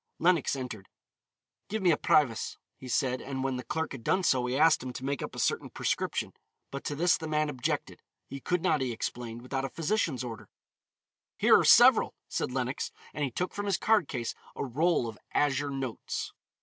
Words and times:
Lenox 0.17 0.55
entered. 0.55 0.89
"Give 1.69 1.83
me 1.83 1.91
a 1.91 1.95
Privas," 1.95 2.57
he 2.75 2.87
said, 2.87 3.21
and 3.21 3.43
when 3.43 3.57
the 3.57 3.63
clerk 3.63 3.91
had 3.91 4.03
done 4.03 4.23
so, 4.23 4.47
he 4.47 4.57
asked 4.57 4.81
him 4.81 4.91
to 4.93 5.05
make 5.05 5.21
up 5.21 5.35
a 5.35 5.37
certain 5.37 5.69
prescription. 5.69 6.33
But 6.71 6.83
to 6.85 6.95
this 6.95 7.17
the 7.17 7.27
man 7.27 7.49
objected; 7.49 8.01
he 8.27 8.39
could 8.39 8.63
not, 8.63 8.81
he 8.81 8.91
explained, 8.91 9.43
without 9.43 9.63
a 9.63 9.69
physician's 9.69 10.23
order. 10.23 10.49
"Here 11.37 11.55
are 11.55 11.63
several," 11.63 12.15
said 12.27 12.51
Lenox, 12.51 12.91
and 13.13 13.23
he 13.23 13.29
took 13.29 13.53
from 13.53 13.67
his 13.67 13.77
card 13.77 14.07
case 14.07 14.33
a 14.55 14.65
roll 14.65 15.07
of 15.07 15.19
azure 15.35 15.69
notes. 15.69 16.33